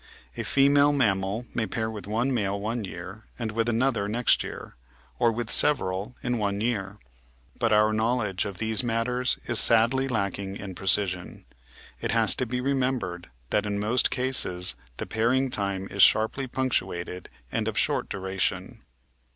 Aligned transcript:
A 0.35 0.41
female 0.41 0.91
mammal 0.91 1.45
may 1.53 1.67
pair 1.67 1.91
with 1.91 2.07
one 2.07 2.33
male 2.33 2.59
one 2.59 2.83
year 2.85 3.25
and 3.37 3.51
with 3.51 3.69
another 3.69 4.07
next 4.07 4.43
year, 4.43 4.75
or 5.19 5.31
with 5.31 5.51
several 5.51 6.15
in 6.23 6.39
one 6.39 6.59
year. 6.59 6.97
But 7.59 7.71
our 7.71 7.93
knowledge 7.93 8.45
of 8.45 8.57
these 8.57 8.83
matters 8.83 9.37
is 9.45 9.59
sadly 9.59 10.07
lacking 10.07 10.57
in 10.57 10.73
precision. 10.73 11.45
It 11.99 12.13
has 12.13 12.33
to 12.37 12.47
be 12.47 12.59
remembered 12.61 13.29
that 13.51 13.67
in 13.67 13.77
most 13.77 14.09
cases 14.09 14.73
the 14.97 15.05
pairing 15.05 15.51
time 15.51 15.87
is 15.91 16.01
sharply 16.01 16.47
pimctuated 16.47 17.27
and 17.51 17.67
of 17.67 17.77
short 17.77 18.09
duration. 18.09 18.81